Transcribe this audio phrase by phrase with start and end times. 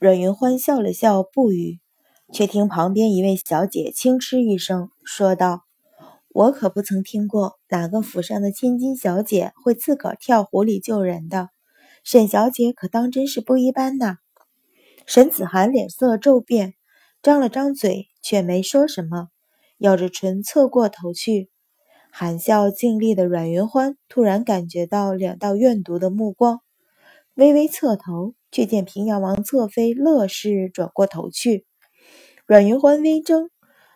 [0.00, 1.80] 阮云欢笑了笑，不语，
[2.32, 5.64] 却听旁边一位小姐轻嗤一声，说道
[6.30, 11.48] ：“我可不曾听过哪个府上的千金小姐会自个儿跳湖里救人的。
[12.04, 14.18] 沈小姐可当真是不一般呐。”
[15.04, 16.74] 沈子涵脸色骤变，
[17.20, 19.30] 张了张嘴，却没说什么，
[19.78, 21.50] 咬着唇侧过头去。
[22.12, 26.60] 含笑静立的阮云欢突然感觉到两道怨毒的目光，
[27.34, 28.34] 微微侧头。
[28.50, 31.66] 却见平阳王侧妃乐氏转过头去，
[32.46, 33.50] 阮云欢微怔，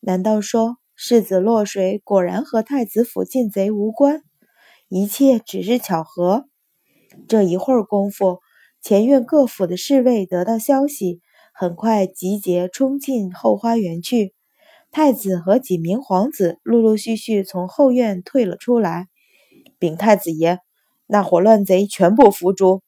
[0.00, 4.22] 难道说世子落水果然和太子府进贼无关？
[4.88, 6.44] 一切只是巧合？
[7.26, 8.40] 这一会儿功夫，
[8.82, 11.20] 前院各府的侍卫得到消息，
[11.52, 14.34] 很快集结冲进后花园去。
[14.90, 19.08] 太子和几名皇子陆陆续续从后院退了出来，
[19.78, 20.58] 禀太子爷，
[21.06, 22.82] 那伙乱贼全部伏诛。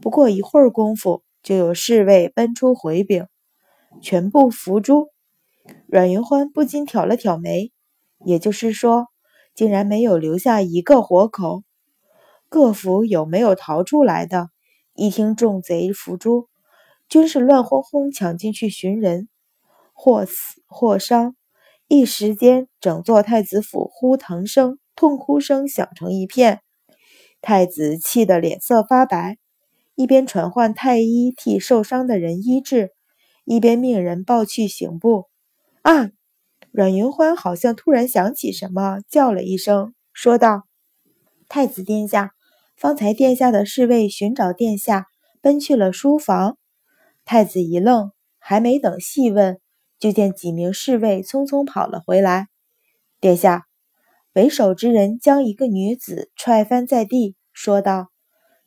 [0.00, 3.26] 不过一会儿功夫，就有侍卫奔出回禀，
[4.02, 5.08] 全部伏诛。
[5.86, 7.72] 阮云欢不禁挑了挑眉，
[8.24, 9.06] 也就是说，
[9.54, 11.62] 竟然没有留下一个活口。
[12.48, 14.50] 各府有没有逃出来的？
[14.94, 16.46] 一听众贼伏诛，
[17.08, 19.28] 均是乱哄哄抢进去寻人，
[19.92, 21.34] 或死或伤。
[21.88, 26.60] 一时间，整座太子府呼腾声、痛哭声响成一片。
[27.40, 29.38] 太子气得脸色发白。
[29.96, 32.92] 一边传唤太医替受伤的人医治，
[33.44, 35.24] 一边命人抱去刑部。
[35.82, 36.10] 啊！
[36.70, 40.64] 阮云欢好像突然想起什么，叫了一声，说道
[41.48, 42.32] ：“太子殿下，
[42.76, 45.06] 方才殿下的侍卫寻找殿下，
[45.40, 46.58] 奔去了书房。”
[47.24, 49.58] 太子一愣，还没等细问，
[49.98, 52.48] 就见几名侍卫匆匆跑了回来。
[53.18, 53.64] 殿下，
[54.34, 58.10] 为首之人将一个女子踹翻在地，说道：“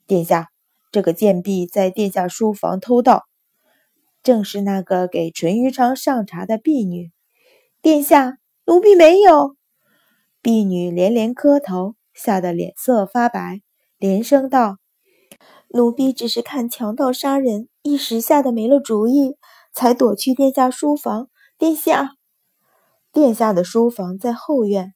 [0.07, 0.49] 殿下。”
[0.91, 3.25] 这个贱婢在殿下书房偷盗，
[4.23, 7.11] 正是那个给淳于昌上茶的婢女。
[7.81, 9.55] 殿下，奴婢没有。
[10.41, 13.61] 婢女连连磕头，吓得脸色发白，
[13.99, 14.77] 连声道
[15.69, 19.35] ：“奴婢只是看强盗杀人，一时吓得没了主意，
[19.73, 21.29] 才躲去殿下书房。
[21.57, 22.15] 殿下，
[23.11, 24.93] 殿下的书房在后院。”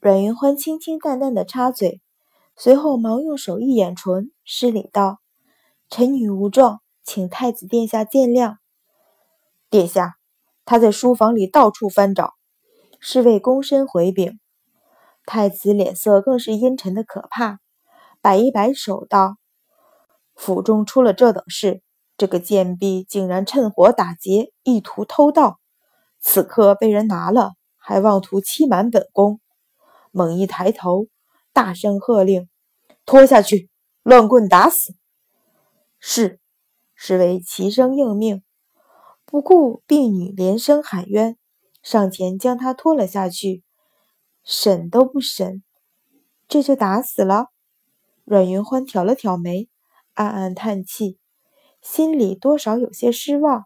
[0.00, 2.00] 阮云欢清清淡淡的插嘴，
[2.56, 5.18] 随后忙用手一掩唇，施礼道。
[5.90, 8.56] 臣女无状，请太子殿下见谅。
[9.70, 10.16] 殿下，
[10.64, 12.34] 他在书房里到处翻找。
[13.00, 14.40] 侍卫躬身回禀。
[15.26, 17.58] 太子脸色更是阴沉的可怕，
[18.20, 19.36] 摆一摆手道
[20.34, 21.82] ：“府中出了这等事，
[22.16, 25.60] 这个贱婢竟然趁火打劫，意图偷盗。
[26.20, 29.40] 此刻被人拿了，还妄图欺瞒本宫。”
[30.10, 31.06] 猛一抬头，
[31.52, 32.48] 大声喝令
[33.06, 33.68] ：“拖下去，
[34.02, 34.94] 乱棍打死！”
[36.06, 36.38] 是，
[36.94, 38.42] 侍卫齐声应命，
[39.24, 41.38] 不顾婢女连声喊冤，
[41.82, 43.62] 上前将他拖了下去。
[44.44, 45.62] 审都不审，
[46.46, 47.46] 这就打死了。
[48.24, 49.70] 阮云欢挑了挑眉，
[50.12, 51.18] 暗暗叹气，
[51.80, 53.64] 心里多少有些失望。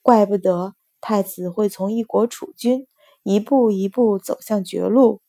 [0.00, 2.86] 怪不得太子会从一国储君，
[3.24, 5.20] 一步一步走向绝路。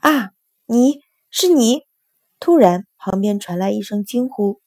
[0.00, 0.32] 啊，
[0.66, 1.84] 你是你！
[2.40, 4.60] 突然，旁边传来一声惊呼。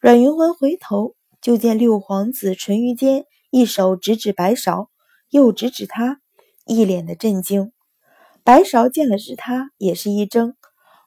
[0.00, 4.86] 阮云欢回头，就见六皇子淳于坚一手指指白芍，
[5.28, 6.20] 又指指他，
[6.66, 7.72] 一脸的震惊。
[8.44, 10.54] 白芍见了是他，也是一怔，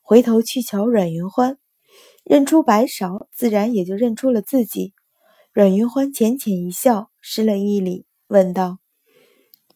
[0.02, 1.58] 回头去瞧阮云欢，
[2.26, 4.94] 认出白芍，自然也就认出了自己。
[5.54, 8.80] 阮云欢浅浅一笑，施了一礼，问道：“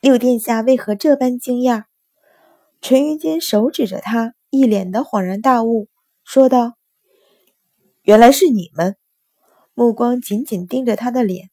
[0.01, 1.85] 六殿下为何这般惊讶？”
[2.81, 5.87] 淳于坚手指着他，一脸的恍然大悟，
[6.25, 6.73] 说道
[8.03, 8.97] ：“原来是你们。”
[9.77, 11.49] 目光紧紧盯着他的脸，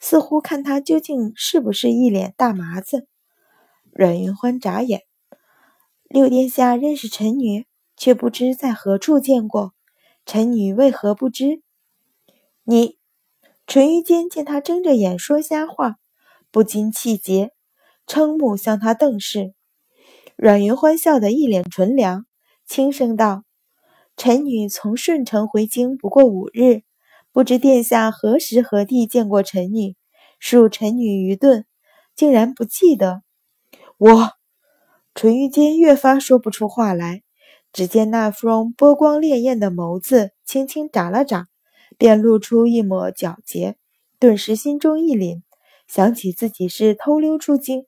[0.00, 3.06] 似乎看他究竟是不是一脸大麻子。
[3.92, 5.04] 阮云欢眨眼，
[6.08, 7.66] 六殿下认识臣女，
[7.96, 9.72] 却不知在何处见过。
[10.26, 11.62] 臣女为何不知？
[12.64, 12.98] 你，
[13.68, 15.98] 淳于坚见他睁着眼说瞎话，
[16.50, 17.52] 不禁气结，
[18.04, 19.54] 瞠目向他瞪视。
[20.34, 22.26] 阮云欢笑得一脸纯良，
[22.66, 23.44] 轻声道
[24.16, 26.82] ：“臣女从顺城回京不过五日。”
[27.32, 29.94] 不知殿下何时何地见过臣女？
[30.40, 31.64] 恕臣女愚钝，
[32.16, 33.22] 竟然不记得。
[33.98, 34.32] 我
[35.14, 37.22] 淳于坚越发说不出话来。
[37.72, 41.46] 只见那双波光潋滟的眸子轻轻眨了眨，
[41.96, 43.76] 便露出一抹皎洁。
[44.18, 45.42] 顿时心中一凛，
[45.86, 47.86] 想起自己是偷溜出京，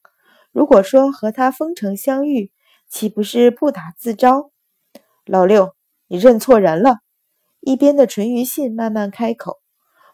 [0.52, 2.52] 如果说和他封城相遇，
[2.88, 4.52] 岂不是不打自招？
[5.26, 5.74] 老六，
[6.06, 6.98] 你认错人了。
[7.64, 9.60] 一边的淳于信慢慢开口，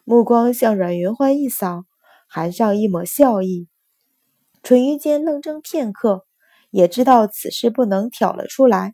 [0.03, 1.85] 目光向阮云欢一扫，
[2.27, 3.67] 含上一抹笑意。
[4.61, 6.27] 淳于坚愣怔片刻，
[6.69, 8.93] 也知道此事不能挑了出来，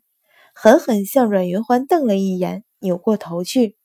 [0.54, 3.76] 狠狠向阮云欢瞪了一眼，扭过头去。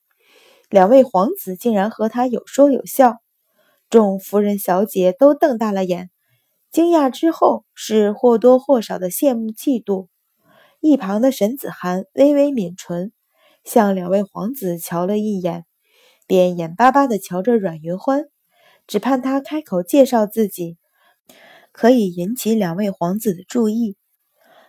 [0.70, 3.18] 两位皇子竟然和他有说有笑，
[3.90, 6.10] 众夫人小姐都瞪大了眼，
[6.72, 10.08] 惊讶之后是或多或少的羡慕嫉妒。
[10.80, 13.12] 一旁的沈子涵微微抿唇，
[13.64, 15.66] 向两位皇子瞧了一眼。
[16.28, 18.24] 便眼巴巴地瞧着阮云欢，
[18.88, 20.78] 只盼他开口介绍自己，
[21.74, 23.98] 可以引起两位皇子的注意。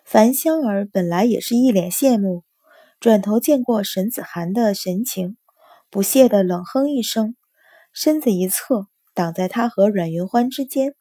[0.05, 2.43] 樊香儿本来也是一脸羡慕，
[2.99, 5.37] 转头见过沈子涵的神情，
[5.89, 7.37] 不屑地冷哼一声，
[7.93, 10.97] 身子一侧，挡在他和阮云欢之间。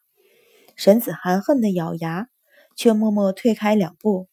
[0.76, 2.28] 沈子涵恨得咬牙，
[2.76, 4.28] 却默默退开两步。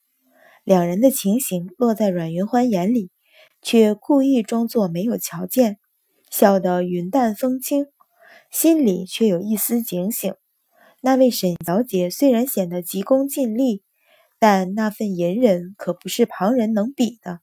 [0.63, 3.11] 两人的情形落在阮云欢眼里，
[3.63, 5.79] 却故意装作没有瞧见。
[6.31, 7.87] 笑得云淡风轻，
[8.51, 10.35] 心里却有一丝警醒。
[11.01, 13.83] 那位沈小姐虽然显得急功近利，
[14.39, 17.41] 但那份隐忍可不是旁人能比的。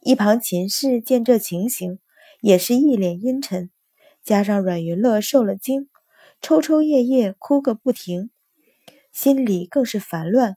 [0.00, 1.98] 一旁秦氏见这情形，
[2.40, 3.70] 也是一脸阴沉。
[4.24, 5.88] 加上阮云乐受了惊，
[6.40, 8.30] 抽抽噎噎哭个不停，
[9.12, 10.56] 心里更是烦乱。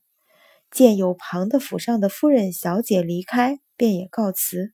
[0.71, 4.73] 见有旁的府上的夫人小姐离开，便也告辞。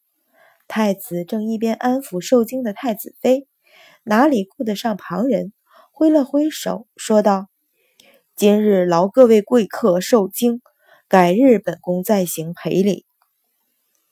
[0.67, 3.47] 太子正一边安抚受惊的太子妃，
[4.03, 5.51] 哪里顾得上旁人？
[5.91, 7.47] 挥了挥手，说道
[8.37, 10.61] ：“今日劳各位贵客受惊，
[11.07, 13.05] 改日本宫再行赔礼。”